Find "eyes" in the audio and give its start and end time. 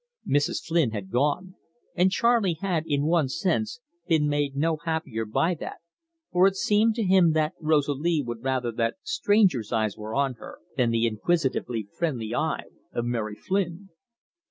9.71-9.95